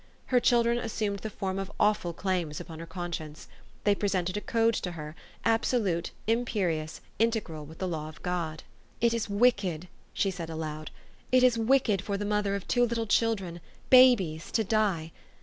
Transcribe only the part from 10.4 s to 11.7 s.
aloud," it is